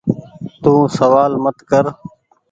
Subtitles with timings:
[0.61, 1.85] تو سوآل مت ڪر۔